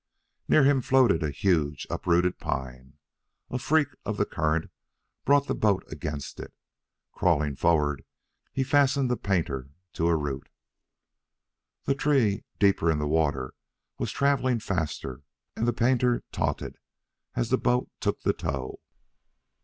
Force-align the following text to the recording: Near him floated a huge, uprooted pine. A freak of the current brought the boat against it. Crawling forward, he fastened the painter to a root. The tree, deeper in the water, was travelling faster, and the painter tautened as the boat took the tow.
Near 0.47 0.63
him 0.63 0.81
floated 0.81 1.21
a 1.21 1.29
huge, 1.29 1.85
uprooted 1.91 2.39
pine. 2.39 2.93
A 3.51 3.59
freak 3.59 3.89
of 4.03 4.17
the 4.17 4.25
current 4.25 4.71
brought 5.25 5.45
the 5.45 5.53
boat 5.53 5.83
against 5.91 6.39
it. 6.39 6.51
Crawling 7.11 7.55
forward, 7.55 8.03
he 8.51 8.63
fastened 8.63 9.11
the 9.11 9.15
painter 9.15 9.69
to 9.93 10.07
a 10.07 10.15
root. 10.15 10.49
The 11.85 11.93
tree, 11.93 12.43
deeper 12.57 12.89
in 12.89 12.97
the 12.97 13.05
water, 13.05 13.53
was 13.99 14.11
travelling 14.11 14.59
faster, 14.59 15.21
and 15.55 15.67
the 15.67 15.71
painter 15.71 16.23
tautened 16.31 16.79
as 17.35 17.49
the 17.51 17.59
boat 17.59 17.91
took 17.99 18.21
the 18.21 18.33
tow. 18.33 18.79